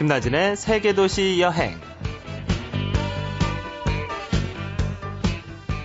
[0.00, 1.78] 김나진의 세계도시 여행.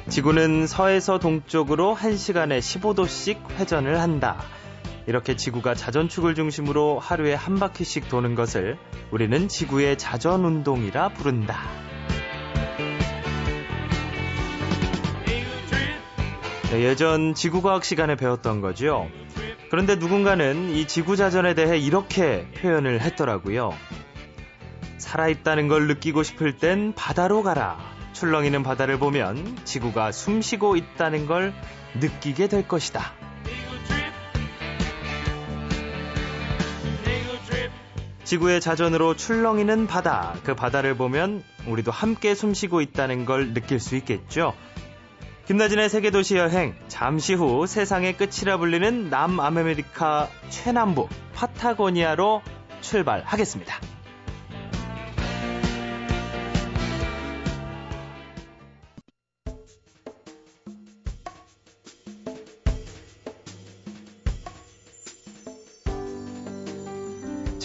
[0.08, 4.42] 지구는 서에서 동쪽으로 1시간에 15도씩 회전을 한다.
[5.06, 8.78] 이렇게 지구가 자전축을 중심으로 하루에 한 바퀴씩 도는 것을
[9.12, 11.60] 우리는 지구의 자전운동이라 부른다.
[16.72, 19.10] 네, 예전 지구과학 시간에 배웠던 거죠.
[19.70, 23.74] 그런데 누군가는 이 지구자전에 대해 이렇게 표현을 했더라고요.
[25.16, 27.78] 살아있다는 걸 느끼고 싶을 땐 바다로 가라.
[28.12, 31.54] 출렁이는 바다를 보면 지구가 숨 쉬고 있다는 걸
[31.96, 33.14] 느끼게 될 것이다.
[38.26, 40.36] 지구의 자전으로 출렁이는 바다.
[40.44, 44.54] 그 바다를 보면 우리도 함께 숨 쉬고 있다는 걸 느낄 수 있겠죠.
[45.46, 52.42] 김나진의 세계도시 여행 잠시 후 세상의 끝이라 불리는 남아메리카 최남부 파타고니아로
[52.82, 53.95] 출발하겠습니다.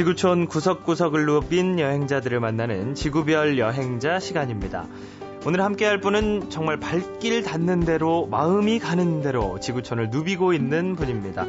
[0.00, 4.86] 지구촌 구석구석을 누빈 여행자들을 만나는 지구별 여행자 시간입니다.
[5.44, 11.44] 오늘 함께 할 분은 정말 발길 닿는 대로 마음이 가는 대로 지구촌을 누비고 있는 분입니다.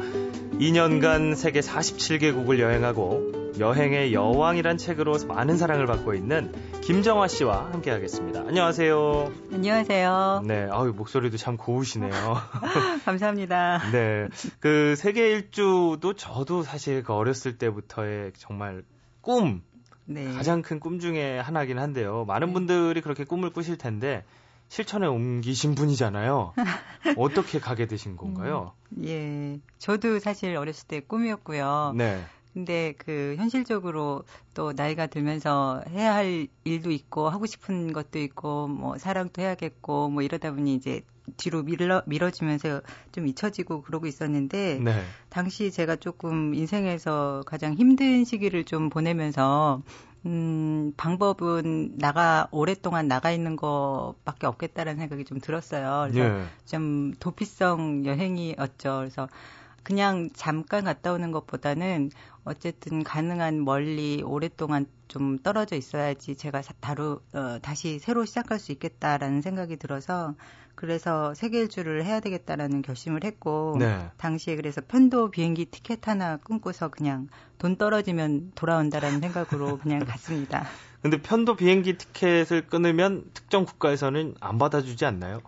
[0.62, 8.42] 2년간 세계 47개국을 여행하고 여행의 여왕이란 책으로 많은 사랑을 받고 있는 김정화 씨와 함께 하겠습니다.
[8.46, 9.32] 안녕하세요.
[9.52, 10.42] 안녕하세요.
[10.46, 12.12] 네, 아유, 목소리도 참 고우시네요.
[13.04, 13.90] 감사합니다.
[13.90, 14.28] 네.
[14.60, 18.84] 그 세계 일주도 저도 사실 그 어렸을 때부터의 정말
[19.20, 19.62] 꿈,
[20.04, 20.32] 네.
[20.32, 22.24] 가장 큰 꿈 중에 하나긴 한데요.
[22.28, 22.52] 많은 네.
[22.52, 24.24] 분들이 그렇게 꿈을 꾸실 텐데
[24.72, 26.54] 실천에 옮기신 분이잖아요.
[27.18, 28.72] 어떻게 가게 되신 건가요?
[28.96, 29.60] 음, 예.
[29.76, 31.92] 저도 사실 어렸을 때 꿈이었고요.
[31.94, 32.24] 네.
[32.54, 38.96] 근데 그 현실적으로 또 나이가 들면서 해야 할 일도 있고 하고 싶은 것도 있고 뭐
[38.96, 41.02] 사랑도 해야겠고 뭐 이러다 보니 이제
[41.36, 42.80] 뒤로 밀어 밀어지면서
[43.12, 45.02] 좀 잊혀지고 그러고 있었는데 네.
[45.28, 49.82] 당시 제가 조금 인생에서 가장 힘든 시기를 좀 보내면서
[50.24, 56.08] 음, 방법은 나가, 오랫동안 나가 있는 것밖에 없겠다라는 생각이 좀 들었어요.
[56.10, 56.44] 그래서 예.
[56.66, 58.98] 좀 도피성 여행이었죠.
[58.98, 59.28] 그래서
[59.82, 62.10] 그냥 잠깐 갔다 오는 것보다는
[62.44, 69.42] 어쨌든 가능한 멀리 오랫동안 좀 떨어져 있어야지 제가 다루 어, 다시 새로 시작할 수 있겠다라는
[69.42, 70.34] 생각이 들어서
[70.74, 74.10] 그래서 세계 일주를 해야 되겠다라는 결심을 했고 네.
[74.16, 77.28] 당시에 그래서 편도 비행기 티켓 하나 끊고서 그냥
[77.58, 80.64] 돈 떨어지면 돌아온다라는 생각으로 그냥 갔습니다.
[81.02, 85.40] 근데 편도 비행기 티켓을 끊으면 특정 국가에서는 안 받아주지 않나요?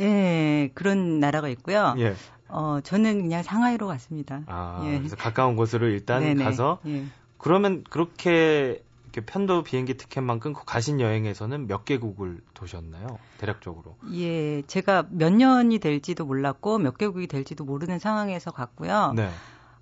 [0.00, 1.94] 예, 그런 나라가 있고요.
[1.98, 2.14] 예.
[2.54, 4.42] 어, 저는 그냥 상하이로 갔습니다.
[4.46, 4.98] 아, 예.
[4.98, 6.44] 그래서 가까운 곳으로 일단 네네.
[6.44, 7.04] 가서 예.
[7.36, 8.80] 그러면 그렇게
[9.26, 13.18] 편도 비행기 티켓만 끊고 가신 여행에서는 몇 개국을 도셨나요?
[13.38, 13.96] 대략적으로.
[14.12, 19.14] 예, 제가 몇 년이 될지도 몰랐고 몇 개국이 될지도 모르는 상황에서 갔고요.
[19.16, 19.28] 네.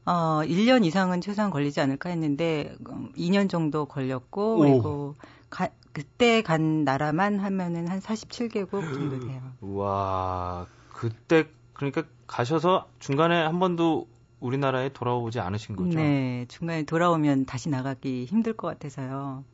[0.06, 2.74] 어, 1년 이상은 최소한 걸리지 않을까 했는데
[3.16, 4.58] 2년 정도 걸렸고 오.
[4.60, 5.14] 그리고
[5.50, 9.42] 가, 그때 간 나라만 하면은 한 47개국 정도 돼요.
[9.60, 14.08] 와, 그때 그러니까 가셔서 중간에 한 번도
[14.40, 15.98] 우리나라에 돌아오지 않으신 거죠?
[15.98, 19.44] 네, 중간에 돌아오면 다시 나가기 힘들 것 같아서요.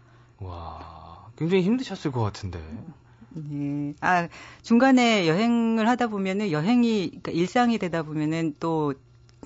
[0.41, 2.63] 와, 굉장히 힘드셨을 것 같은데.
[3.31, 3.95] 네.
[4.01, 4.29] 아,
[4.63, 8.95] 중간에 여행을 하다 보면은 여행이, 그러니까 일상이 되다 보면은 또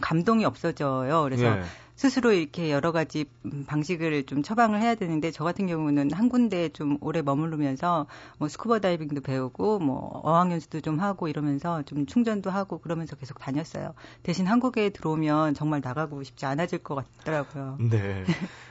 [0.00, 1.22] 감동이 없어져요.
[1.24, 1.62] 그래서 네.
[1.94, 3.26] 스스로 이렇게 여러 가지
[3.66, 8.06] 방식을 좀 처방을 해야 되는데 저 같은 경우는 한 군데 좀 오래 머무르면서
[8.38, 13.94] 뭐 스쿠버 다이빙도 배우고 뭐 어학연수도 좀 하고 이러면서 좀 충전도 하고 그러면서 계속 다녔어요.
[14.22, 17.78] 대신 한국에 들어오면 정말 나가고 싶지 않아질 것 같더라고요.
[17.78, 18.24] 네.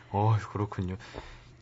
[0.09, 0.97] 어, 그렇군요.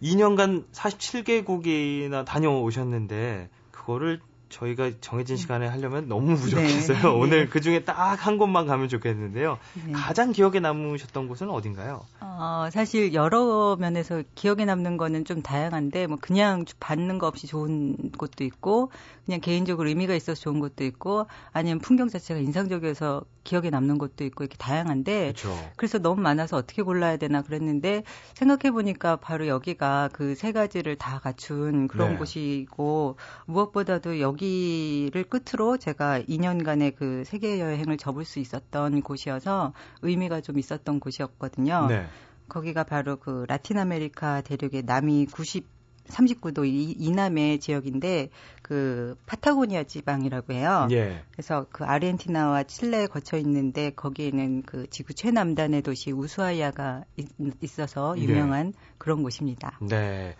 [0.02, 5.38] 2년간 47개국이나 다녀오셨는데 그거를 저희가 정해진 음.
[5.38, 6.98] 시간에 하려면 너무 부족했어요.
[7.02, 7.08] 네.
[7.08, 9.60] 오늘 그 중에 딱 한 곳만 가면 좋겠는데요.
[9.86, 9.92] 네.
[9.94, 12.02] 가장 기억에 남으셨던 곳은 어딘가요?
[12.22, 17.96] 어, 사실 여러 면에서 기억에 남는 거는 좀 다양한데, 뭐 그냥 받는 거 없이 좋은
[18.18, 18.92] 곳도 있고,
[19.26, 24.44] 그냥 개인적으로 의미가 있어서 좋은 곳도 있고, 아니면 풍경 자체가 인상적이어서 기억에 남는 곳도 있고
[24.44, 25.56] 이렇게 다양한데, 그쵸.
[25.76, 28.04] 그래서 너무 많아서 어떻게 골라야 되나 그랬는데
[28.36, 32.18] 생각해 보니까 바로 여기가 그 세 가지를 다 갖춘 그런 네.
[32.18, 40.42] 곳이고 무엇보다도 여기 여기를 끝으로 제가 2년간의 그 세계 여행을 접을 수 있었던 곳이어서 의미가
[40.42, 41.88] 좀 있었던 곳이었거든요.
[41.88, 42.08] 네.
[42.48, 48.30] 거기가 바로 그 라틴 아메리카 대륙의 남위 90 39도 이, 이남의 지역인데
[48.64, 50.88] 그 파타고니아 지방이라고 해요.
[50.90, 51.24] 예.
[51.32, 58.24] 그래서 그 아르헨티나와 칠레에 거쳐 있는데 거기에는 그 지구 최남단의 도시 우수아이아가 있, 어서 네.
[58.24, 58.78] 유명한 네.
[58.98, 59.78] 그런 곳입니다.
[59.88, 60.36] 네.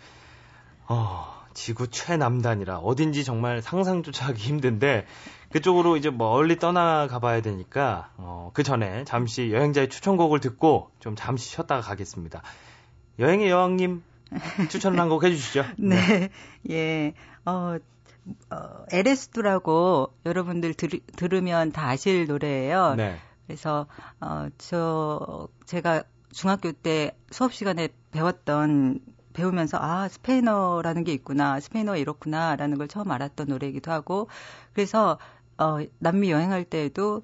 [0.88, 5.06] 어, 지구 최남단이라 어딘지 정말 상상조차 하기 힘든데
[5.52, 11.48] 그쪽으로 이제 멀리 떠나가 봐야 되니까 어, 그 전에 잠시 여행자의 추천곡을 듣고 좀 잠시
[11.50, 12.42] 쉬었다가 가겠습니다.
[13.18, 14.02] 여행의 여왕님
[14.68, 15.64] 추천을 한 곡 해주시죠.
[15.78, 16.30] 네.
[16.62, 16.70] 네.
[16.70, 17.14] 예.
[17.44, 17.78] 어,
[18.50, 22.94] 어, 에레스두라고 여러분들 들, 들으면 다 아실 노래예요.
[22.94, 23.18] 네.
[23.46, 23.86] 그래서
[24.20, 29.00] 어, 저 제가 중학교 때 수업 시간에 배웠던
[29.32, 34.28] 배우면서 아 스페인어라는 게 있구나 스페인어 이렇구나라는 걸 처음 알았던 노래이기도 하고
[34.72, 35.18] 그래서
[35.58, 37.22] 어, 남미 여행할 때에도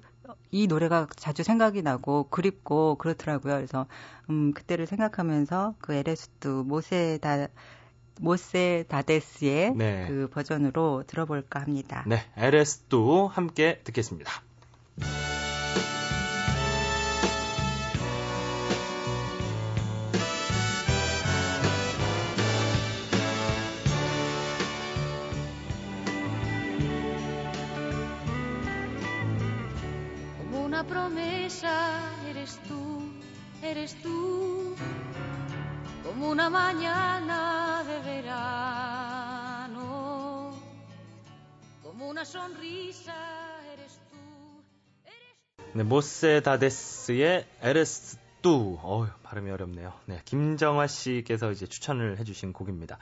[0.51, 3.55] 이 노래가 자주 생각이 나고 그립고 그렇더라고요.
[3.55, 3.87] 그래서
[4.29, 7.47] 음 그때를 생각하면서 그 에레스두 모세다
[8.19, 10.05] 모세 다데스의 네.
[10.07, 12.03] 그 버전으로 들어볼까 합니다.
[12.07, 14.31] 네, 에레스두 함께 듣겠습니다.
[33.67, 34.75] Eres tú,
[36.03, 39.77] como una mañana de verano,
[41.83, 43.13] como una sonrisa
[43.73, 44.17] eres tú.
[45.05, 45.73] Eres...
[45.73, 48.77] 네, 모세다데스의 Eres tú.
[48.81, 49.93] 어 발음이 어렵네요.
[50.05, 52.97] 네, 김정화 씨께서 이제 추천을 해주신 곡입니다.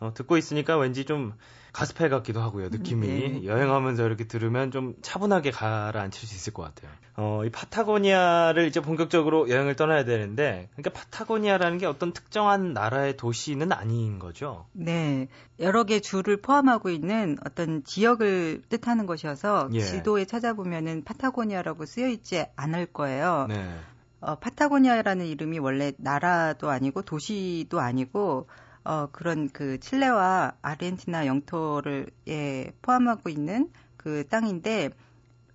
[0.00, 1.34] 어, 듣고 있으니까 왠지 좀
[1.72, 2.70] 가스펠 같기도 하고요.
[2.70, 3.44] 느낌이 네.
[3.44, 6.90] 여행하면서 이렇게 들으면 좀 차분하게 가라앉힐 수 있을 것 같아요.
[7.16, 13.72] 어, 이 파타고니아를 이제 본격적으로 여행을 떠나야 되는데, 그러니까 파타고니아라는 게 어떤 특정한 나라의 도시는
[13.72, 14.66] 아닌 거죠.
[14.72, 15.28] 네,
[15.58, 19.80] 여러 개 주를 포함하고 있는 어떤 지역을 뜻하는 것이어서 예.
[19.80, 23.46] 지도에 찾아보면은 파타고니아라고 쓰여 있지 않을 거예요.
[23.48, 23.78] 네.
[24.20, 28.48] 어, 파타고니아라는 이름이 원래 나라도 아니고 도시도 아니고
[28.84, 34.90] 어, 그런 그 칠레와 아르헨티나 영토를 예, 포함하고 있는 그 땅인데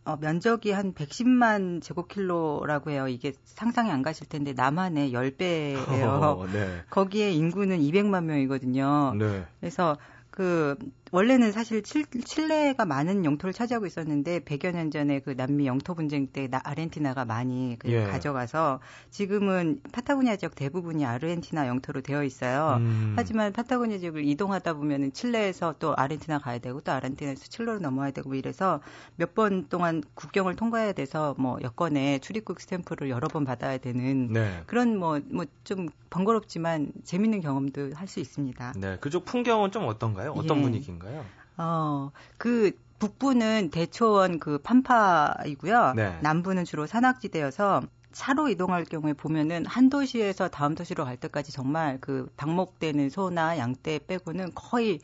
[0.06, 3.08] 어, 면적이 한 110만 제곱킬로라고 해요.
[3.08, 6.04] 이게 상상이 안 가실 텐데 남한의 10배예요.
[6.04, 6.82] 어, 네.
[6.90, 9.16] 거기에 인구는 200만 명이거든요.
[9.18, 9.46] 네.
[9.62, 9.98] 그래서
[10.30, 10.76] 그
[11.14, 16.26] 원래는 사실 칠, 칠레가 많은 영토를 차지하고 있었는데 100여 년 전에 그 남미 영토 분쟁
[16.26, 18.02] 때 나, 아르헨티나가 많이 그 예.
[18.06, 18.80] 가져가서
[19.12, 22.78] 지금은 파타고니아 지역 대부분이 아르헨티나 영토로 되어 있어요.
[22.80, 23.14] 음.
[23.16, 28.30] 하지만 파타고니아 지역을 이동하다 보면은 칠레에서 또 아르헨티나 가야 되고 또 아르헨티나에서 칠레로 넘어야 되고
[28.30, 28.80] 뭐 이래서
[29.16, 34.64] 몇 번 동안 국경을 통과해야 돼서 뭐 여권에 출입국 스탬프를 여러 번 받아야 되는 네.
[34.66, 38.74] 그런 뭐 뭐 좀 번거롭지만 재밌는 경험도 할 수 있습니다.
[38.78, 40.34] 네, 그쪽 풍경은 좀 어떤가요?
[40.38, 40.62] 어떤 예.
[40.62, 41.03] 분위기인가요?
[41.04, 41.26] 건가요?
[41.58, 45.94] 어, 그 북부는 대초원 그 판파이고요.
[45.96, 46.18] 네.
[46.22, 52.30] 남부는 주로 산악지대여서 차로 이동할 경우에 보면은 한 도시에서 다음 도시로 갈 때까지 정말 그
[52.38, 55.00] 방목되는 소나 양떼 빼고는 거의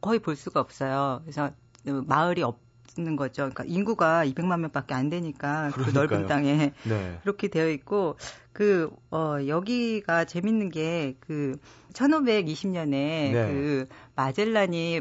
[0.00, 1.20] 거의 볼 수가 없어요.
[1.22, 1.50] 그래서
[1.84, 3.50] 마을이 없는 거죠.
[3.50, 7.18] 그러니까 인구가 200만 명밖에 안 되니까 그 넓은 땅에 네.
[7.22, 8.16] 그렇게 되어 있고
[8.52, 11.56] 그 어 여기가 재밌는 게 그
[11.92, 13.32] 1520년에 네.
[13.32, 13.86] 그
[14.16, 15.00] 마젤란이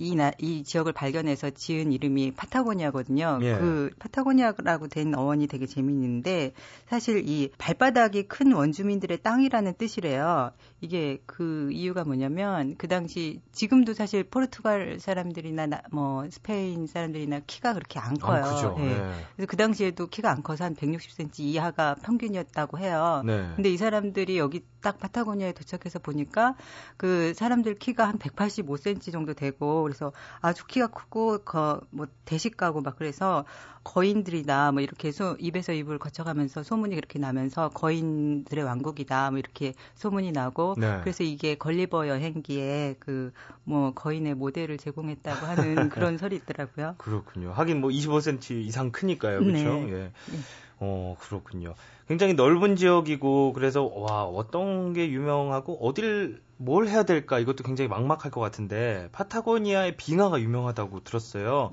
[0.00, 3.38] 이, 나, 이 지역을 발견해서 지은 이름이 파타고니아거든요.
[3.42, 3.58] 예.
[3.58, 6.52] 그 파타고니아라고 된 어원이 되게 재미있는데
[6.86, 10.52] 사실 이 발바닥이 큰 원주민들의 땅이라는 뜻이래요.
[10.80, 17.74] 이게 그 이유가 뭐냐면 그 당시 지금도 사실 포르투갈 사람들이나 나, 뭐 스페인 사람들이나 키가
[17.74, 18.44] 그렇게 안 아, 커요.
[18.44, 18.86] 아, 네.
[18.86, 19.12] 네.
[19.36, 23.22] 그래서 그 당시에도 키가 안 커서 한 160cm 이하가 평균이었다고 해요.
[23.26, 23.50] 네.
[23.54, 26.54] 근데 이 사람들이 여기 딱 파타고니아에 도착해서 보니까
[26.96, 32.80] 그 사람들 키가 한 185cm 정도 되고 그래서 아주 키가 크고 거 뭐 대식 가고
[32.80, 33.44] 막 그래서
[33.84, 40.32] 거인들이다 뭐 이렇게 해서 입에서 입을 거쳐가면서 소문이 그렇게 나면서 거인들의 왕국이다 뭐 이렇게 소문이
[40.32, 41.00] 나고 네.
[41.02, 43.32] 그래서 이게 걸리버 여행기에 그
[43.64, 46.94] 뭐 거인의 모델을 제공했다고 하는 그런 설이 있더라고요.
[46.98, 47.52] 그렇군요.
[47.52, 49.38] 하긴 뭐 25cm 이상 크니까요.
[49.40, 49.64] 그렇죠?
[49.64, 49.92] 네.
[49.92, 49.94] 예.
[49.94, 50.38] 네.
[50.78, 51.74] 어, 그렇군요.
[52.08, 58.30] 굉장히 넓은 지역이고 그래서 와, 어떤 게 유명하고 어딜 뭘 해야 될까 이것도 굉장히 막막할
[58.30, 61.72] 것 같은데 파타고니아의 빙하가 유명하다고 들었어요.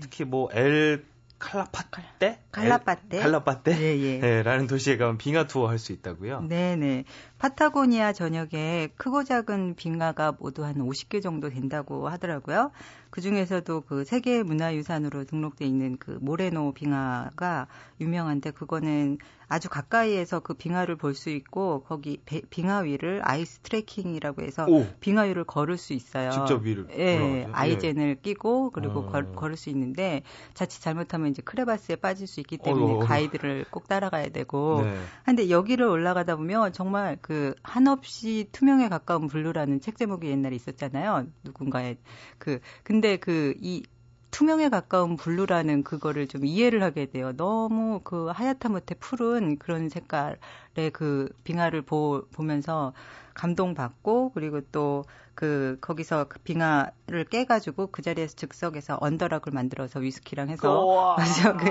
[0.00, 1.04] 특히 뭐 엘
[1.40, 2.40] 칼라파떼?
[2.50, 3.20] 칼라파떼?
[3.20, 3.80] 칼라파떼?
[3.80, 4.18] 예, 예.
[4.18, 6.40] 네, 라는 도시에 가면 빙하 투어 할 수 있다고요?
[6.42, 7.04] 네네.
[7.38, 12.72] 파타고니아 전역에 크고 작은 빙하가 모두 한 50개 정도 된다고 하더라고요.
[13.10, 17.68] 그 중에서도 그 세계 문화유산으로 등록돼 있는 그 모레노 빙하가
[18.00, 19.18] 유명한데 그거는
[19.48, 24.86] 아주 가까이에서 그 빙하를 볼 수 있고 거기 배, 빙하 위를 ice trekking이라고 해서 오.
[25.00, 26.30] 빙하 위를 걸을 수 있어요.
[26.30, 28.14] 직접 위를 예, 아이젠을 예.
[28.14, 29.06] 끼고 그리고 어.
[29.06, 32.98] 걸, 걸을 수 있는데 자칫 잘못하면 이제 크레바스에 빠질 수 있기 때문에 어휴.
[33.06, 34.82] 가이드를 꼭 따라가야 되고.
[34.84, 34.96] 네.
[35.24, 41.26] 근데 여기를 올라가다 보면 정말 그 한없이 투명에 가까운 blue라는 책 제목이 옛날에 있었잖아요.
[41.44, 41.98] 누군가의
[42.38, 43.82] 그 근데 그 이
[44.30, 47.32] 투명에 가까운 blue라는 그거를 좀 이해를 하게 돼요.
[47.36, 52.92] 너무 그 하얗다 못해 푸른 그런 색깔의 그 빙하를 보, 보면서
[53.34, 55.04] 감동받고 그리고 또
[55.38, 61.56] 그 거기서 그 빙하를 깨가지고 그 자리에서 즉석에서 on the rock을 만들어서 위스키랑 해서 마지막
[61.58, 61.66] 그,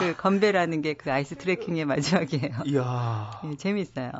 [0.00, 2.62] 그 건배라는 게 그 ice trekking의 마지막이에요.
[2.66, 4.10] 이야 예, 재밌어요.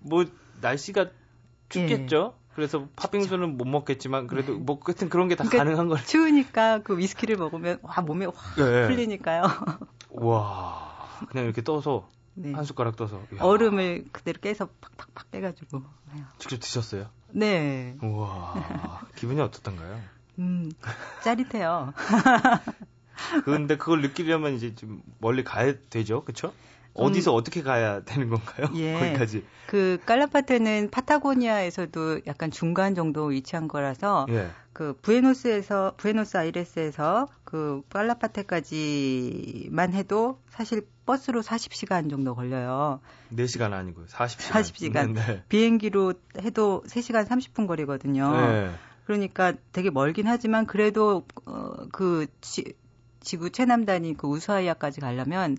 [0.00, 0.24] 뭐
[0.60, 1.10] 날씨가
[1.68, 2.34] 춥겠죠?
[2.34, 2.48] 예.
[2.54, 4.58] 그래서 팥빙수는 못 먹겠지만 그래도 네.
[4.58, 6.04] 뭐 같은 그런 게다 그러니까 가능한 걸.
[6.04, 8.86] 추우니까 그 위스키를 먹으면 와 몸에 확 네.
[8.88, 9.42] 풀리니까요.
[10.10, 12.52] 와 그냥 이렇게 떠서 네.
[12.52, 13.42] 한 숟가락 떠서 야.
[13.42, 15.82] 얼음을 그대로 깨서 팍팍팍 빼가지고.
[16.38, 17.10] 직접 드셨어요?
[17.30, 17.96] 네.
[18.02, 20.00] 우와 기분이 어떻던가요?
[20.40, 20.72] 음
[21.22, 21.92] 짜릿해요.
[23.44, 26.52] 그런데 그걸 느끼려면 이제 좀 멀리 가야 되죠, 그렇죠?
[26.94, 28.68] 어디서 음, 어떻게 가야 되는 건가요?
[28.76, 28.98] 예.
[28.98, 29.44] 거기까지.
[29.66, 34.48] 그 깔라파테는 파타고니아에서도 약간 중간 정도 위치한 거라서 예.
[34.72, 43.00] 그 부에노스에서 부에노스 아이레스에서 그 깔라파테까지만 해도 사실 버스로 40시간 정도 걸려요.
[43.32, 44.06] 4시간 아니고요.
[44.06, 44.62] 40시간.
[44.62, 45.12] 40시간.
[45.14, 45.44] 네, 네.
[45.48, 48.30] 비행기로 해도 3시간 30분 거리거든요.
[48.32, 48.70] 네.
[49.06, 52.26] 그러니까 되게 멀긴 하지만 그래도 어 그
[53.20, 55.56] 지구 최남단이 그 우수아이아까지 가려면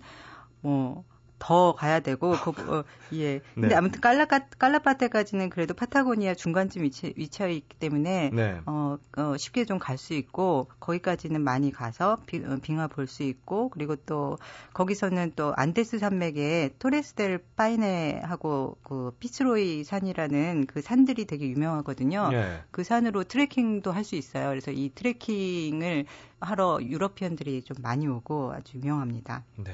[0.60, 1.04] 뭐
[1.40, 3.40] 더 가야 되고 그 어, 예.
[3.56, 3.74] 근데 네.
[3.74, 8.60] 아무튼 깔라 깔라파테까지는 그래도 파타고니아 중간쯤 위치 위치해 있기 때문에 네.
[8.66, 13.22] 어, 어, 쉽게 좀 갈 수 있고 거기까지는 많이 가서 비, 어, 빙하 볼 수
[13.24, 14.38] 있고 그리고 또
[14.74, 22.28] 거기서는 또 안데스 산맥에 토레스델 파이네하고 그 피츠로이 산이라는 그 산들이 되게 유명하거든요.
[22.30, 22.62] 네.
[22.70, 24.48] 그 산으로 트레킹도 할 수 있어요.
[24.50, 26.04] 그래서 이 트레킹을
[26.40, 29.44] 하러 유러피언들이 좀 많이 오고 아주 유명합니다.
[29.56, 29.72] 네.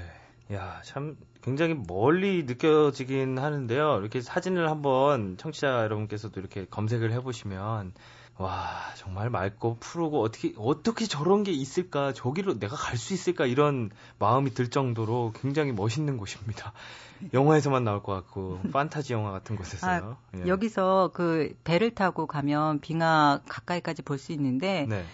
[0.53, 3.99] 야, 참 굉장히 멀리 느껴지긴 하는데요.
[4.01, 7.93] 이렇게 사진을 한번 청취자 여러분께서도 이렇게 검색을 해보시면
[8.39, 13.91] 와 정말 맑고 푸르고 어떻게 어떻게 저런 게 있을까 저기로 내가 갈 수 있을까 이런
[14.19, 16.73] 마음이 들 정도로 굉장히 멋있는 곳입니다.
[17.33, 20.17] 영화에서만 나올 것 같고 판타지 영화 같은 곳에서요.
[20.33, 20.47] 아, 예.
[20.49, 24.87] 여기서 그 배를 타고 가면 빙하 가까이까지 볼 수 있는데.
[24.89, 25.05] 네.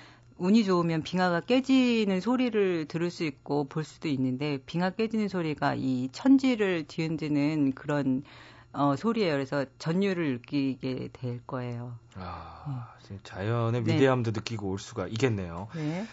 [0.42, 6.08] 운이 좋으면 빙하가 깨지는 소리를 들을 수 있고 볼 수도 있는데 빙하 깨지는 소리가 이
[6.12, 8.24] 천지를 뒤흔드는 그런
[8.72, 9.32] 어, 소리예요.
[9.34, 11.96] 그래서 전율을 느끼게 될 거예요.
[12.16, 13.18] 아, 네.
[13.22, 13.94] 자연의 네.
[13.94, 14.40] 위대함도 네.
[14.40, 15.68] 느끼고 올 수가 있겠네요.
[15.74, 16.08] 네.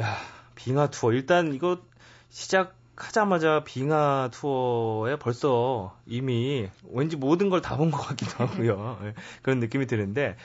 [0.00, 0.16] 야,
[0.54, 1.78] 빙하 투어 일단 이거
[2.30, 8.98] 시작 하자마자 빙하 투어에 벌써 이미 왠지 모든 걸 다 본 것 같기도 하고요.
[9.02, 10.36] 네, 그런 느낌이 드는데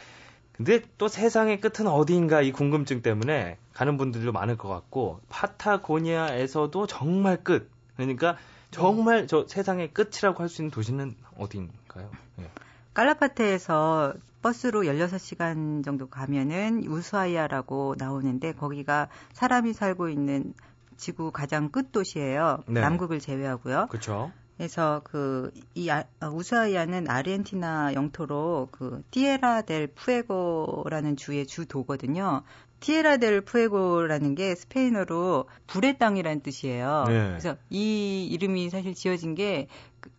[0.60, 7.42] 근데 또 세상의 끝은 어디인가 이 궁금증 때문에 가는 분들도 많을 것 같고 파타고니아에서도 정말
[7.46, 8.36] 끝 그러니까
[8.70, 12.12] 정말 저 세상의 끝이라고 할 수 있는 도시는 어디인가요?
[12.36, 12.52] 네.
[12.94, 20.54] 깔라파테에서 버스로 16시간 정도 가면은 우수아이아라고 나오는데 거기가 사람이 살고 있는
[20.98, 22.64] 지구 가장 끝 도시예요.
[22.68, 22.82] 네.
[22.82, 23.88] 남극을 제외하고요.
[23.90, 24.34] 그렇죠.
[24.60, 32.44] 그래서 그이 아, 우스아이아는 아르헨티나 영토로 그 티에라 델 푸에고라는 주의 주도거든요.
[32.82, 37.06] 티에라 델 푸에고라는 게 스페인어로 불의 땅이라는 뜻이에요.
[37.08, 37.28] 네.
[37.30, 39.70] 그래서 이 이름이 사실 지어진 게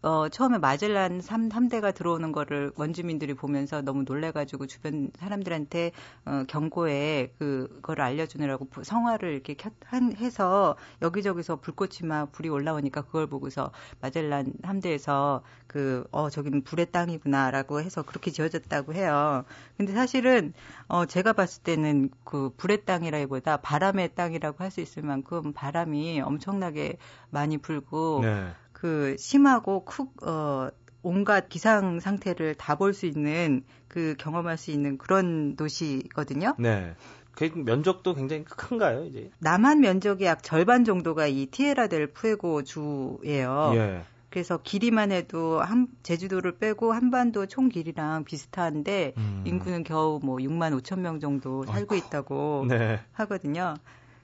[0.02, 5.92] 어, 처음에 마젤란 3, 3대가 들어오는 거를 원주민들이 보면서 너무 놀래가지고 주변 사람들한테
[6.24, 13.26] 어, 경고에 그거를 알려주느라고 성화를 이렇게 켰, 한, 해서 여기저기서 불꽃이 막 불이 올라오니까 그걸
[13.26, 13.70] 보고서
[14.00, 19.44] 마젤란 3대에서 그, 어, 저기는 불의 땅이구나 라고 해서 그렇게 지어졌다고 해요.
[19.76, 20.52] 근데 사실은,
[20.88, 26.96] 어, 제가 봤을 때는 그 불의 땅이라기보다 바람의 땅이라고 할 수 있을 만큼 바람이 엄청나게
[27.30, 28.52] 많이 불고, 네.
[28.80, 30.70] 그 심하고 쿡, 어,
[31.02, 36.54] 온갖 기상 상태를 다 볼 수 있는 그 경험할 수 있는 그런 도시거든요.
[36.58, 36.94] 네.
[37.32, 39.30] 그 면적도 굉장히 큰가요, 이제?
[39.40, 43.72] 남한 면적의 약 절반 정도가 이 티에라 델 푸에고 주예요.
[43.74, 44.02] 예.
[44.30, 49.42] 그래서 길이만 해도 한, 제주도를 빼고 한반도 총 길이랑 비슷한데 음.
[49.44, 52.06] 인구는 겨우 뭐 6만 5천 명 정도 살고 아이고.
[52.06, 53.00] 있다고 네.
[53.12, 53.74] 하거든요.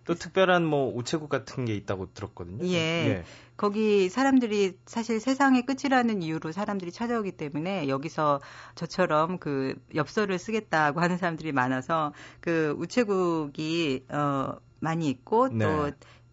[0.07, 2.65] 또 특별한 뭐 우체국 같은 게 있다고 들었거든요.
[2.67, 2.77] 예.
[2.77, 3.25] 예.
[3.57, 8.41] 거기 사람들이 사실 세상의 끝이라는 이유로 사람들이 찾아오기 때문에 여기서
[8.75, 15.65] 저처럼 그 엽서를 쓰겠다고 하는 사람들이 많아서 그 우체국이 어 많이 있고 네.
[15.65, 15.91] 또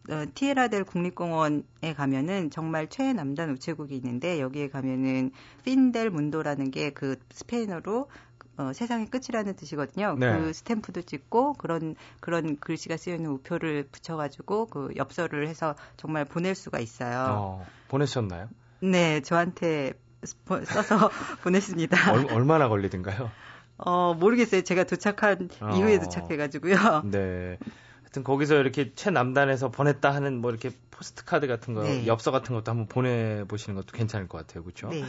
[0.09, 5.31] 어, 티에라델 국립공원에 가면은 정말 최남단 우체국이 있는데 여기에 가면은
[5.63, 8.09] 핀델 문도라는 게 그 스페인어로
[8.57, 10.15] 어, 세상의 끝이라는 뜻이거든요.
[10.19, 10.37] 네.
[10.37, 16.55] 그 스탬프도 찍고 그런 그런 글씨가 쓰여 있는 우표를 붙여가지고 그 엽서를 해서 정말 보낼
[16.55, 17.25] 수가 있어요.
[17.29, 18.49] 어, 보내셨나요?
[18.81, 19.93] 네, 저한테
[20.23, 21.09] 써서
[21.43, 22.13] 보냈습니다.
[22.13, 23.31] 얼, 얼마나 걸리던가요?
[23.77, 24.61] 어, 모르겠어요.
[24.61, 25.75] 제가 도착한 어.
[25.75, 27.03] 이후에 도착해가지고요.
[27.05, 27.57] 네.
[28.13, 32.05] 하여튼 거기서 이렇게 최남단에서 보냈다 하는 뭐 이렇게 포스트 카드 같은 거, 네.
[32.05, 34.63] 엽서 같은 것도 한번 보내보시는 것도 괜찮을 것 같아요.
[34.63, 34.89] 그렇죠?
[34.89, 35.03] 네.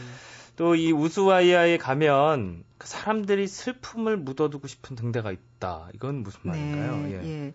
[0.55, 5.89] 또이 우스와이아에 가면 그 사람들이 슬픔을 묻어두고 싶은 등대가 있다.
[5.93, 6.97] 이건 무슨 네, 말인가요?
[6.97, 7.29] 네, 예.
[7.29, 7.53] 예.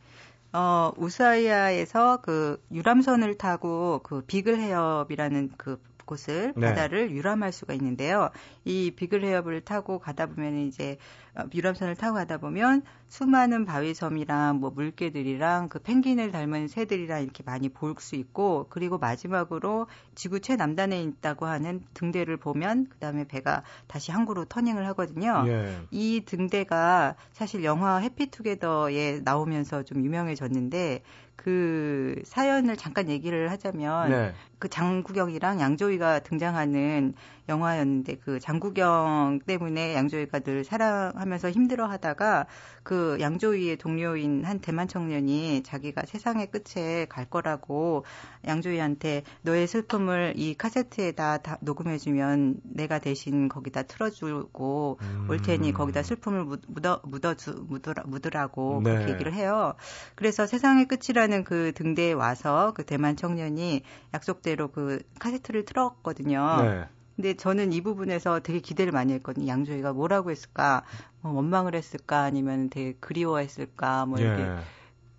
[0.53, 5.81] 어, 우스와이아에서 그 유람선을 타고 그 비글 해협이라는 그
[6.11, 6.67] 곳을 네.
[6.67, 8.31] 바다를 유람할 수가 있는데요.
[8.65, 10.99] 이 비글 해협을 타고 가다 보면 이제
[11.37, 17.69] 어, 유람선을 타고 가다 보면 수많은 바위섬이랑 뭐 물개들이랑 그 펭귄을 닮은 새들이랑 이렇게 많이
[17.69, 24.47] 볼 수 있고 그리고 마지막으로 지구 최남단에 있다고 하는 등대를 보면 그다음에 배가 다시 항구로
[24.47, 25.45] 터닝을 하거든요.
[25.47, 25.77] 예.
[25.91, 31.03] 이 등대가 사실 영화 해피투게더에 나오면서 좀 유명해졌는데
[31.43, 34.35] 그 사연을 잠깐 얘기를 하자면 네.
[34.59, 37.15] 그 장구경이랑 양조위가 등장하는
[37.51, 42.47] 영화였는데 그 장구경 때문에 양조위가 늘 사랑하면서 힘들어하다가
[42.83, 48.05] 그 양조위의 동료인 한 대만 청년이 자기가 세상의 끝에 갈 거라고
[48.47, 55.27] 양조위한테 너의 슬픔을 이 카세트에다 다 녹음해주면 내가 대신 거기다 틀어주고 음.
[55.29, 58.95] 올 테니 거기다 슬픔을 묻어 묻어주 묻으라, 묻으라고 네.
[58.95, 59.75] 그렇게 얘기를 해요.
[60.15, 63.83] 그래서 세상의 끝이라는 그 등대에 와서 그 대만 청년이
[64.15, 66.63] 약속대로 그 카세트를 틀었거든요.
[66.63, 67.00] 네.
[67.21, 69.47] 근데 저는 이 부분에서 되게 기대를 많이 했거든요.
[69.47, 70.85] 양조위가 뭐라고 했을까?
[71.21, 72.23] 뭐 원망을 했을까?
[72.23, 74.07] 아니면 되게 그리워했을까?
[74.07, 74.43] 뭐 이렇게.
[74.43, 74.57] 예.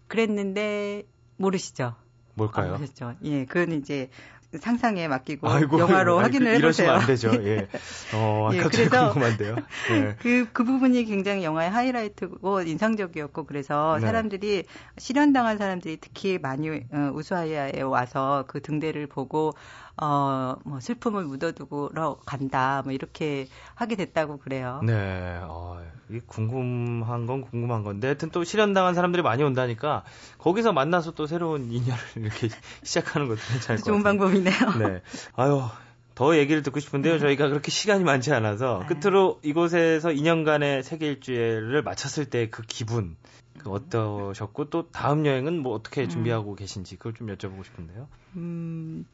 [0.08, 1.04] 그랬는데
[1.38, 1.94] 모르시죠?
[2.34, 2.72] 뭘까요?
[2.72, 3.14] 모르셨죠?
[3.24, 4.10] 예, 그건 이제
[4.60, 6.92] 상상에 맡기고 아이고, 영화로 아니, 확인을 그, 해보세요.
[6.92, 7.32] 안 되죠.
[7.44, 7.68] 예.
[8.16, 9.56] 어, 예, 그래서 궁금한데요.
[9.92, 10.16] 예.
[10.20, 14.08] 그, 그 부분이 굉장히 영화의 하이라이트고 인상적이었고 그래서 네.
[14.08, 14.64] 사람들이
[14.98, 19.54] 실현당한 사람들이 특히 많이 어, 우수하야에 와서 그 등대를 보고
[20.02, 21.92] 어, 뭐 슬픔을 묻어두고
[22.26, 24.82] 간다, 뭐 이렇게 하게 됐다고 그래요.
[24.84, 30.04] 네, 어, 이 궁금한 건 궁금한 건데, 하여튼 또 실현당한 사람들이 많이 온다니까
[30.40, 32.50] 거기서 만나서 또 새로운 인연을 이렇게
[32.84, 33.82] 시작하는 것도 괜찮을.
[33.82, 34.56] 좋은 방법이네요.
[34.80, 35.02] 네,
[35.36, 35.62] 아유.
[36.14, 37.20] 더 얘기를 듣고 싶은데요.
[37.20, 38.96] 저희가 그렇게 시간이 많지 않아서 네.
[38.96, 43.16] 끝으로 이곳에서 2년간의 세계 일주일을 마쳤을 때 그 기분
[43.58, 46.10] 그 어떠셨고 또 다음 여행은 뭐 어떻게 음.
[46.10, 46.56] 준비하고 음.
[46.58, 48.08] 계신지 그걸 좀 여쭤보고 싶은데요.
[48.36, 49.06] 음,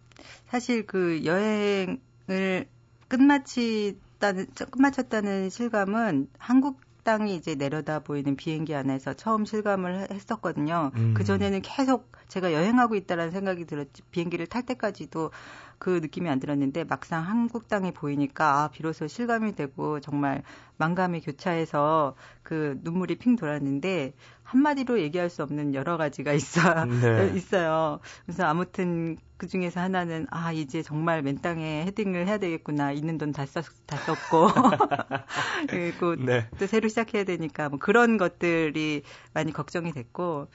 [0.47, 2.67] 사실 그 여행을
[3.07, 10.91] 끝마치다는 끝마쳤다는 실감은 한국 땅이 이제 내려다 보이는 비행기 안에서 처음 실감을 했었거든요.
[10.95, 11.13] 음.
[11.15, 15.31] 그 전에는 계속 제가 여행하고 있다라는 생각이 들었지 비행기를 탈 때까지도
[15.79, 20.43] 그 느낌이 안 들었는데 막상 한국 땅이 보이니까 아 비로소 실감이 되고 정말
[20.77, 24.13] 만감이 교차해서 그 눈물이 핑 돌았는데
[24.43, 27.31] 한마디로 얘기할 수 없는 여러 가지가 있어 네.
[27.35, 27.99] 있어요.
[28.25, 33.31] 그래서 아무튼 그 중에서 하나는 아 이제 정말 맨 땅에 헤딩을 해야 되겠구나 있는 돈
[33.33, 34.47] 다 썼 다 썼고
[35.69, 36.47] 그리고 네.
[36.59, 40.47] 또 새로 시작해야 되니까 뭐 그런 것들이 많이 걱정이 됐고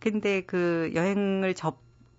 [0.00, 1.78] 근데 그 여행을 접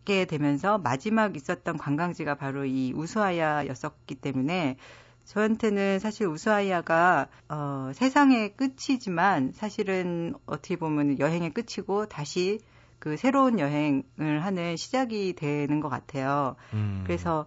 [0.10, 4.78] 게 되면서 마지막 있었던 관광지가 바로 이 우수아야였었기 때문에
[5.26, 12.60] 저한테는 사실 우수아이아가 어, 세상의 끝이지만 사실은 어떻게 보면 여행의 끝이고 다시
[12.98, 16.56] 그 새로운 여행을 하는 시작이 되는 것 같아요.
[16.74, 17.04] 음.
[17.06, 17.46] 그래서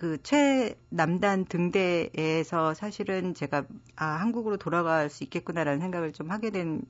[0.00, 6.80] 그 최남단 등대에서 사실은 제가 아 한국으로 돌아갈 수 있겠구나라는 생각을 좀 하게 된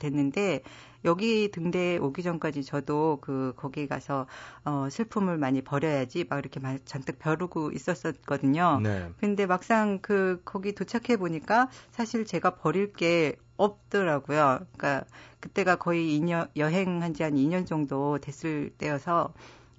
[0.00, 0.62] 됐는데
[1.04, 4.26] 여기 등대에 오기 전까지 저도 그 거기 가서
[4.64, 8.80] 어 슬픔을 많이 버려야지 막 이렇게 잔뜩 벼르고 있었었거든요.
[8.82, 9.10] 네.
[9.20, 14.66] 근데 막상 그 거기 도착해 보니까 사실 제가 버릴 게 없더라고요.
[14.76, 15.04] 그러니까
[15.38, 19.32] 그때가 거의 2년 여행한 지 한 2년 정도 됐을 때여서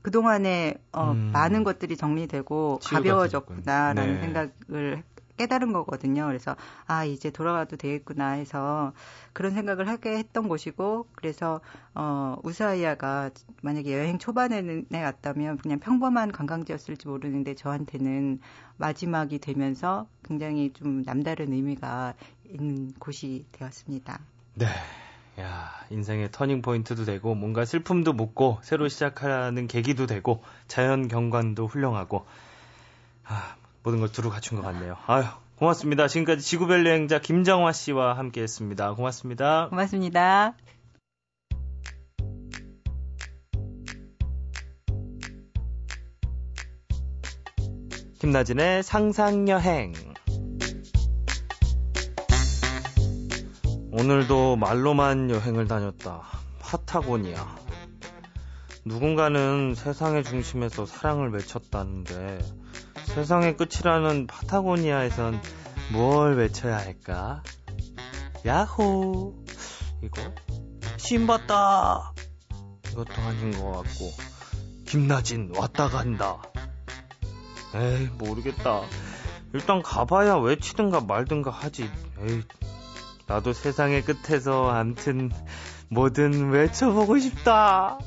[0.08, 1.32] 그동안에 어, 음.
[1.34, 4.20] 많은 것들이 정리되고 가벼워졌구나라는 네.
[4.22, 5.04] 생각을
[5.36, 6.28] 깨달은 거거든요.
[6.28, 8.94] 그래서 아 이제 돌아가도 되겠구나 해서
[9.34, 11.60] 그런 생각을 하게 했던 곳이고 그래서
[11.94, 18.40] 어 우사이아가 만약에 여행 초반에 갔다면 그냥 평범한 관광지였을지 모르는데 저한테는
[18.78, 22.14] 마지막이 되면서 굉장히 좀 남다른 의미가
[22.46, 24.22] 있는 곳이 되었습니다.
[24.54, 24.68] 네.
[25.40, 32.26] 야, 인생의 터닝 포인트도 되고 뭔가 슬픔도 묻고 새로 시작하는 계기도 되고 자연 경관도 훌륭하고
[33.24, 34.98] 아, 모든 걸 두루 갖춘 것 같네요.
[35.06, 35.26] 아유,
[35.58, 36.08] 고맙습니다.
[36.08, 38.94] 지금까지 지구별 여행자 김정화 씨와 함께 했습니다.
[38.94, 39.68] 고맙습니다.
[39.70, 40.56] 고맙습니다.
[48.20, 50.17] 김나진의 상상여행.
[54.00, 56.22] 오늘도 말로만 여행을 다녔다.
[56.60, 57.56] 파타고니아.
[58.86, 62.38] 누군가는 세상의 중심에서 사랑을 외쳤다는데
[63.06, 65.42] 세상의 끝이라는 파타고니아에선
[65.94, 67.42] 뭘 외쳐야 할까?
[68.46, 69.34] 야호!
[70.04, 70.22] 이거?
[70.98, 72.14] 신봤다!
[72.92, 74.12] 이것도 아닌 것 같고
[74.86, 76.44] 김나진 왔다 간다.
[77.74, 78.84] 에이 모르겠다.
[79.54, 81.90] 일단 가봐야 외치든가 말든가 하지.
[82.22, 82.44] 에이
[83.28, 85.30] 나도 세상의 끝에서 암튼
[85.90, 88.00] 뭐든 외쳐보고 싶다.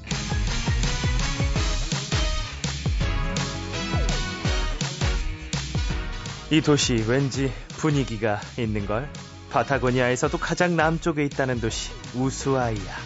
[6.50, 9.10] 이 도시 왠지 분위기가 있는걸.
[9.50, 12.96] 파타고니아에서도 가장 남쪽에 있다는 도시 우수아이야.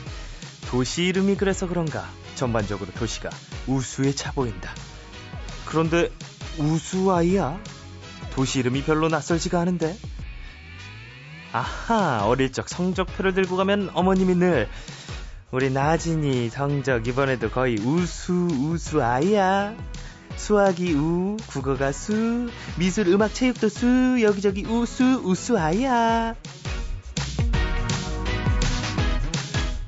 [0.68, 3.30] 도시 이름이 그래서 그런가 전반적으로 도시가
[3.66, 4.72] 우수에 차 보인다.
[5.66, 6.10] 그런데
[6.58, 7.58] 우수아이야?
[8.34, 9.96] 도시 이름이 별로 낯설지가 않은데.
[11.54, 14.68] 아하, 어릴 적 성적표를 들고 가면 어머님이 늘
[15.52, 19.72] 우리 나진이 성적 이번에도 거의 우수 우수 아이야.
[20.34, 26.34] 수학이 우, 국어가 수, 미술 음악 체육도 수, 여기저기 우수 우수 아이야.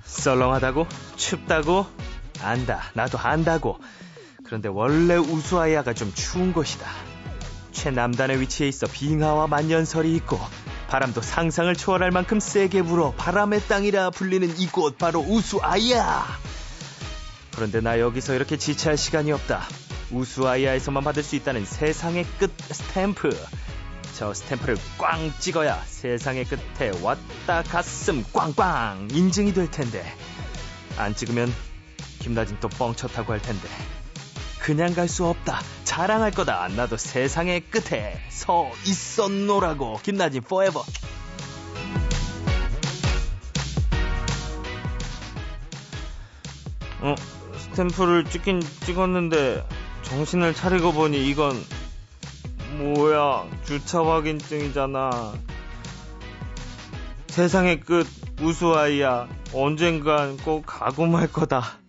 [0.04, 0.86] 썰렁하다고?
[1.16, 1.86] 춥다고?
[2.42, 2.82] 안다.
[2.94, 3.80] 나도 안다고.
[4.44, 6.86] 그런데 원래 우수아이야가 좀 추운 곳이다.
[7.72, 10.38] 최남단에 위치해 있어 빙하와 만년설이 있고
[10.88, 16.26] 바람도 상상을 초월할 만큼 세게 불어 바람의 땅이라 불리는 이곳 바로 우수아이야.
[17.54, 19.66] 그런데 나 여기서 이렇게 지체할 시간이 없다.
[20.12, 23.36] 우수아이야에서만 받을 수 있다는 세상의 끝 스탬프.
[24.14, 30.04] 저 스탬프를 꽝 찍어야 세상의 끝에 왔다 갔음 꽝꽝 인증이 될 텐데.
[30.96, 31.52] 안 찍으면
[32.20, 33.68] 김나진 또 뻥쳤다고 할 텐데.
[34.66, 35.60] 그냥 갈 수 없다.
[35.84, 36.66] 자랑할 거다.
[36.66, 40.00] 나도 세상의 끝에 서 있었노라고.
[40.02, 40.80] 김나진 포에버.
[47.02, 47.14] 어,
[47.56, 49.64] 스탬프를 찍긴 찍었는데
[50.02, 51.54] 정신을 차리고 보니 이건
[52.78, 55.34] 뭐야 주차 확인증이잖아.
[57.28, 58.08] 세상의 끝
[58.40, 59.28] 우수아이야.
[59.54, 61.85] 언젠간 꼭 가고 말 거다.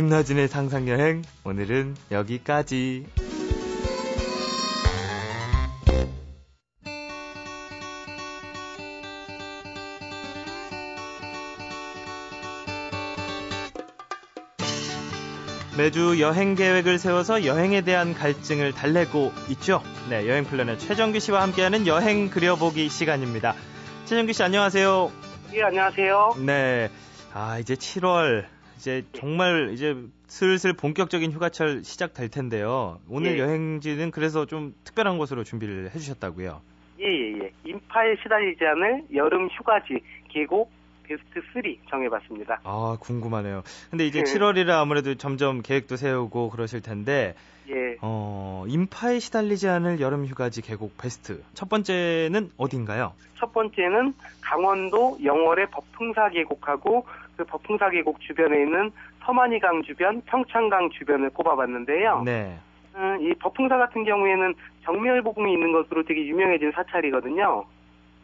[0.00, 3.04] 김나진의 상상여행 오늘은 여기까지.
[15.76, 19.82] 매주 여행 계획을 세워서 여행에 대한 갈증을 달래고 있죠.
[20.08, 23.54] 네, 여행 플래너 최정규 씨와 함께하는 여행 그려보기 시간입니다.
[24.06, 25.12] 최정규 씨 안녕하세요.
[25.52, 26.36] 예, 안녕하세요.
[26.38, 26.90] 네.
[27.34, 28.46] 아, 이제 7월
[28.80, 29.94] 이제 정말 이제
[30.26, 32.98] 슬슬 본격적인 휴가철 시작될 텐데요.
[33.10, 33.38] 오늘 예.
[33.40, 36.62] 여행지는 그래서 좀 특별한 곳으로 준비를 해주셨다고요.
[36.98, 37.34] 예예예.
[37.34, 37.52] 예, 예.
[37.64, 40.70] 인파에 시달리지 않을 여름 휴가지 계곡
[41.02, 42.60] 베스트 3 정해봤습니다.
[42.64, 43.64] 아 궁금하네요.
[43.90, 44.32] 근데 이제 네.
[44.32, 47.34] 7월이라 아무래도 점점 계획도 세우고 그러실 텐데.
[47.68, 47.96] 예.
[48.00, 53.12] 어 인파에 시달리지 않을 여름 휴가지 계곡 베스트 첫 번째는 어딘가요?
[53.38, 57.06] 첫 번째는 강원도 영월의 법풍사 계곡하고
[57.40, 58.90] 그 법풍사 계곡 주변에 있는
[59.24, 62.22] 서만이강 주변, 평창강 주변을 꼽아봤는데요.
[62.22, 62.54] 네.
[62.96, 67.64] 음, 이 법풍사 같은 경우에는 정멸복음이 있는 것으로 되게 유명해진 사찰이거든요.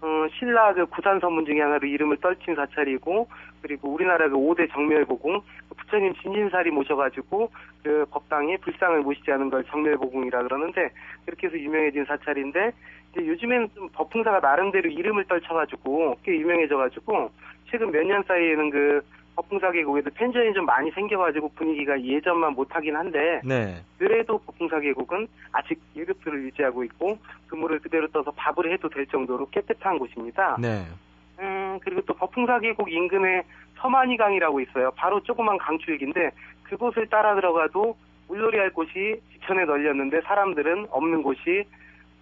[0.06, 3.26] 어, 신라 그 구산 서문 중에 하나로 이름을 떨친 사찰이고
[3.60, 7.50] 그리고 우리나라 그 5대 정멸복궁 그 부처님 진진살이 모셔가지고
[7.82, 10.90] 그 법당에 불상을 모시지 않은 걸 정멸복궁이라 그러는데
[11.24, 12.70] 그렇게 해서 유명해진 사찰인데
[13.16, 17.30] 이제 요즘에는 좀 법풍사가 나름대로 이름을 떨쳐가지고 꽤 유명해져가지고
[17.68, 19.00] 최근 몇 년 사이에는 그
[19.36, 23.82] 법풍사 계 곡에도 펜션이 좀 많이 생겨가지고 분위기가 예전만 못하긴 한데 네.
[23.98, 27.18] 그래도 법풍사 계 곡은 아직 1급수를 유지하고 있고
[27.48, 30.56] 그물을 그대로 떠서 밥을 해도 될 정도로 깨끗한 곳입니다.
[30.58, 30.84] 네.
[31.38, 33.42] 음 그리고 또 법풍사 계 곡 인근에
[33.76, 34.90] 서만이강이라고 있어요.
[34.96, 36.30] 바로 조그만 강줄기인데
[36.64, 37.94] 그곳을 따라 들어가도
[38.28, 41.62] 물놀이 할 곳이 지천에 널렸는데 사람들은 없는 곳이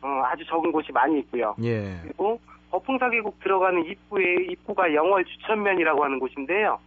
[0.03, 1.55] 어, 아주 적은 곳이 많이 있고요.
[1.63, 1.97] 예.
[2.03, 2.41] 그리고
[2.73, 6.79] 거풍사계곡 들어가는 입구에 입구가 영월 주천면이라고 하는 곳인데요.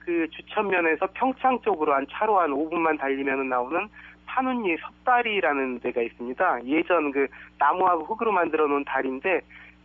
[0.00, 3.88] 그 주천면에서 평창 쪽으로 한 차로 한 5분만 달리면 나오는
[4.26, 6.66] 판운리 섭다리라는 데가 있습니다.
[6.66, 7.26] 예전 그
[7.58, 9.40] 나무하고 흙으로 만들어 놓은 다리인데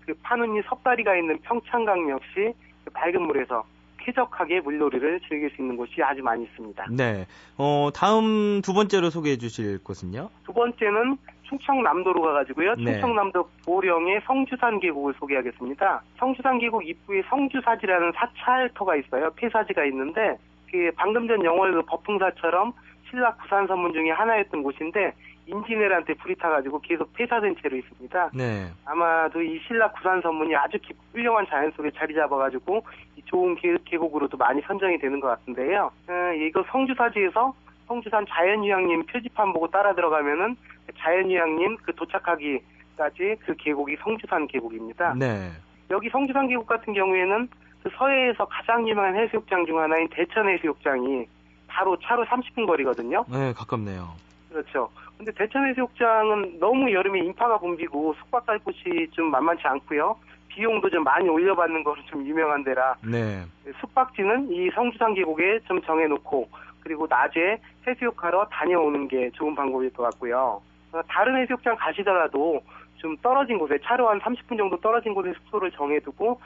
[0.06, 3.63] 그 판운리 섭다리가 있는 평창강 역시 그 밝은 물에서
[3.97, 6.86] 쾌적하게 물놀이를 즐길 수 있는 곳이 아주 많이 있습니다.
[6.91, 7.25] 네.
[7.58, 10.30] 어, 다음 두 번째로 소개해 주실 곳은요?
[10.45, 12.75] 두 번째는 충청남도로 가가지고요.
[12.75, 12.93] 네.
[12.93, 16.01] 충청남도 보령의 성주산 계곡을 소개하겠습니다.
[16.17, 19.31] 성주산 계곡 입구에 성주사지라는 사찰터가 있어요.
[19.36, 20.38] 폐사지가 있는데
[20.71, 22.73] 그 방금 전 영월 그 법풍사처럼
[23.10, 25.13] 신라 구산 선문 중에 하나였던 곳인데
[25.47, 28.31] 인지네한테 불이 타가지고 계속 폐사된 채로 있습니다.
[28.34, 28.67] 네.
[28.86, 30.77] 아마도 이 신라 구산 선문이 아주
[31.13, 32.84] 훌륭한 자연 속에 자리 잡아가지고
[33.25, 35.91] 좋은 계, 계곡으로도 많이 선정이 되는 것 같은데요.
[36.08, 37.53] 어, 이거 성주사지에서
[37.88, 40.55] 성주산 자연휴양림 표지판 보고 따라 들어가면은
[40.98, 45.13] 자연휴양림 그 도착하기까지 그 계곡이 성주산 계곡입니다.
[45.15, 45.52] 네.
[45.89, 47.48] 여기 성주산 계곡 같은 경우에는
[47.84, 51.28] 그 서해에서 가장 유명한 해수욕장 중 하나인 대천 해수욕장이
[51.67, 53.24] 바로 차로 30분 거리거든요.
[53.32, 54.10] 네, 가깝네요.
[54.50, 54.89] 그렇죠.
[55.17, 60.17] 근데 대천 해수욕장은 너무 여름에 인파가 붐비고 숙박할 곳이 좀 만만치 않고요.
[60.48, 63.43] 비용도 좀 많이 올려받는 거로 좀 유명한 데라 네.
[63.82, 66.48] 숙박지는 이 성주산 계곡에 좀 정해놓고
[66.80, 70.62] 그리고 낮에 해수욕하러 다녀오는 게 좋은 방법일 것 같고요.
[70.95, 72.62] 어, 다른 해수욕장 가시더라도
[72.95, 76.39] 좀 떨어진 곳에 차로 한 30분 정도 떨어진 곳에 숙소를 정해두고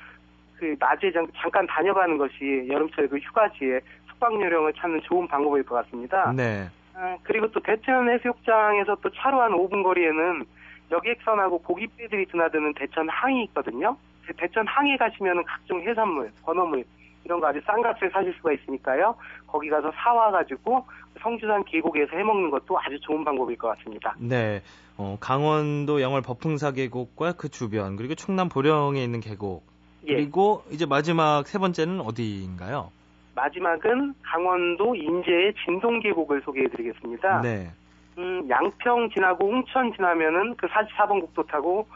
[0.57, 6.33] 그 낮에 잠깐 다녀가는 것이 여름철 그 휴가지에 숙박 요령을 찾는 좋은 방법일 것 같습니다.
[6.33, 6.67] 네.
[6.95, 10.43] 어, 그리고 또 대천 해수욕장에서 또 차로 한 5분 거리에는
[10.91, 13.95] 여객선하고 고깃배들이 드나드는 대천 항이 있거든요.
[14.25, 16.83] 그 대천 항에 가시면은 각종 해산물, 건어물
[17.25, 19.15] 이런 거 아주 싼 값에 사실 수가 있으니까요.
[19.47, 20.85] 거기 가서 사와가지고
[21.21, 24.15] 성주산 계곡에서 해먹는 것도 아주 좋은 방법일 것 같습니다.
[24.19, 24.61] 네.
[24.97, 29.63] 어, 강원도 영월 법흥사 계곡과 그 주변 그리고 충남 보령에 있는 계곡
[30.07, 30.15] 예.
[30.15, 32.91] 그리고 이제 마지막 세 번째는 어디인가요?
[33.35, 37.41] 마지막은 강원도 인제의 진동 계곡을 소개해드리겠습니다.
[37.41, 37.71] 네.
[38.17, 41.87] 음, 양평 지나고 홍천 지나면은 그 44번 국도 타고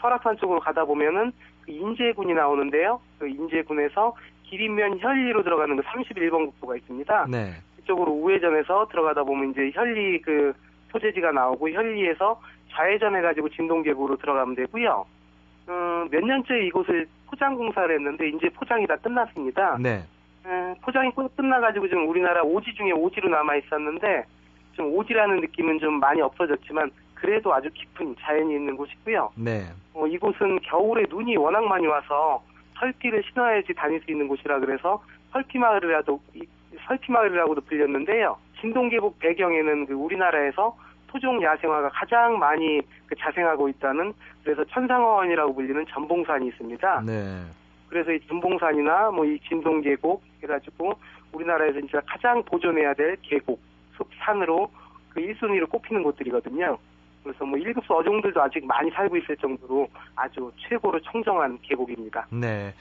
[0.00, 3.00] 설악산 쪽으로 가다 보면은 그 인제군이 나오는데요.
[3.18, 4.16] 그 인제군에서
[4.50, 7.26] 길이면 현리로 들어가는 그 31번 국도가 있습니다.
[7.30, 7.54] 네.
[7.82, 10.52] 이쪽으로 우회전해서 들어가다 보면 이제 현리 그
[10.90, 15.06] 소재지가 나오고 현리에서 좌회전해가지고 진동계곡으로 들어가면 되고요.
[15.68, 19.78] 어, 몇 년째 이곳을 포장 공사를 했는데 이제 포장이 다 끝났습니다.
[19.80, 20.02] 네.
[20.46, 24.24] 에, 포장이 끝나가지고 지금 우리나라 오지 중에 오지로 남아 있었는데
[24.72, 29.30] 좀 오지라는 느낌은 좀 많이 없어졌지만 그래도 아주 깊은 자연이 있는 곳이고요.
[29.36, 29.66] 네.
[29.94, 32.42] 어, 이곳은 겨울에 눈이 워낙 많이 와서
[32.80, 36.20] 설기를 신어야지 다닐 수 있는 곳이라 그래서 설기마을이라도
[36.86, 38.36] 설기마을이라고도 불렸는데요.
[38.60, 40.76] 진동계곡 배경에는 그 우리나라에서
[41.08, 44.12] 토종 야생화가 가장 많이 그 자생하고 있다는
[44.44, 47.02] 그래서 천상어원이라고 불리는 전봉산이 있습니다.
[47.02, 47.42] 네.
[47.88, 50.94] 그래서 이 전봉산이나 뭐 이 진동계곡 해가지고
[51.32, 53.60] 우리나라에서 진짜 가장 보존해야 될 계곡,
[53.96, 54.70] 숲, 산으로
[55.10, 56.78] 그 1순위로 꼽히는 곳들이거든요.
[57.22, 62.26] 그래서 뭐 1급수 어종들도 아직 많이 살고 있을 정도로 아주 최고로 청정한 계곡입니다.
[62.30, 62.72] 네.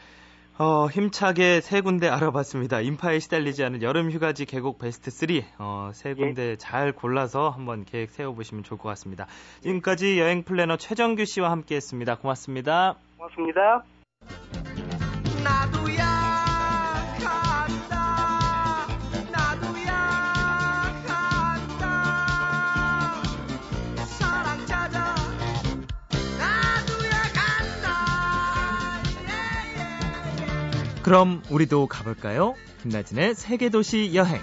[0.61, 2.81] 어, 힘차게 세 군데 알아봤습니다.
[2.81, 5.29] 인파에 시달리지 않은 여름 휴가지 계곡 베스트 3.
[5.57, 6.55] 어, 세 군데 예.
[6.57, 9.25] 잘 골라서 한번 계획 세워보시면 좋을 것 같습니다.
[9.61, 12.15] 지금까지 여행 플래너 최정규 씨와 함께 했습니다.
[12.15, 12.95] 고맙습니다.
[13.17, 13.85] 고맙습니다.
[31.09, 32.53] 그럼 우리도 가볼까요?
[32.83, 34.39] 김나진의 세계도시 여행.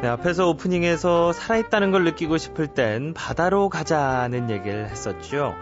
[0.00, 5.56] 네, 앞에서 오프닝에서 살아있다는 걸 느끼고 싶을 땐 바다로 가자는 얘기를 했었죠.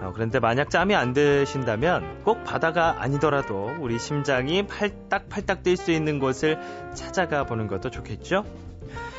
[0.00, 6.18] 어, 그런데 만약 짬이 안 드신다면 꼭 바다가 아니더라도 우리 심장이 팔딱팔딱 뛸 수 있는
[6.18, 6.58] 곳을
[6.94, 8.44] 찾아가 보는 것도 좋겠죠?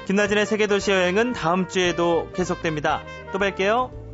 [0.08, 3.02] 김나진의 세계도시 여행은 다음 주에도 계속됩니다.
[3.32, 4.05] 또 뵐게요.